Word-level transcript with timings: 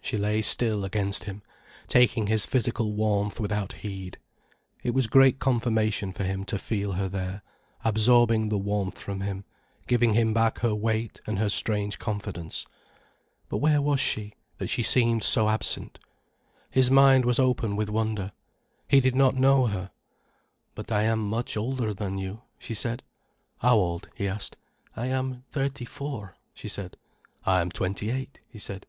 She 0.00 0.16
lay 0.16 0.40
still 0.42 0.84
against 0.84 1.24
him, 1.24 1.42
taking 1.88 2.28
his 2.28 2.46
physical 2.46 2.92
warmth 2.92 3.40
without 3.40 3.72
heed. 3.72 4.16
It 4.84 4.94
was 4.94 5.08
great 5.08 5.40
confirmation 5.40 6.12
for 6.12 6.22
him 6.22 6.44
to 6.44 6.60
feel 6.60 6.92
her 6.92 7.08
there, 7.08 7.42
absorbing 7.84 8.50
the 8.50 8.56
warmth 8.56 9.00
from 9.00 9.20
him, 9.20 9.44
giving 9.88 10.14
him 10.14 10.32
back 10.32 10.60
her 10.60 10.76
weight 10.76 11.20
and 11.26 11.40
her 11.40 11.48
strange 11.48 11.98
confidence. 11.98 12.66
But 13.48 13.56
where 13.56 13.82
was 13.82 13.98
she, 13.98 14.34
that 14.58 14.68
she 14.68 14.84
seemed 14.84 15.24
so 15.24 15.48
absent? 15.48 15.98
His 16.70 16.88
mind 16.88 17.24
was 17.24 17.40
open 17.40 17.74
with 17.74 17.90
wonder. 17.90 18.30
He 18.86 19.00
did 19.00 19.16
not 19.16 19.34
know 19.34 19.66
her. 19.66 19.90
"But 20.76 20.92
I 20.92 21.02
am 21.02 21.18
much 21.28 21.56
older 21.56 21.92
than 21.92 22.16
you," 22.16 22.42
she 22.60 22.74
said. 22.74 23.02
"How 23.58 23.74
old?" 23.76 24.08
he 24.14 24.28
asked. 24.28 24.56
"I 24.94 25.06
am 25.06 25.42
thirty 25.50 25.84
four," 25.84 26.36
she 26.54 26.68
said. 26.68 26.96
"I 27.44 27.60
am 27.60 27.72
twenty 27.72 28.10
eight," 28.12 28.40
he 28.48 28.60
said. 28.60 28.86